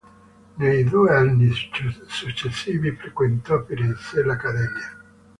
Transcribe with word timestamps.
Nei 0.55 0.83
due 0.83 1.13
anni 1.15 1.51
successivi 1.51 2.89
frequentò 2.95 3.53
a 3.57 3.63
Firenze 3.65 4.23
l'accademia. 4.23 4.97